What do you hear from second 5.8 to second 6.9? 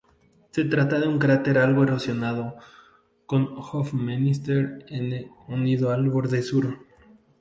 al borde sur.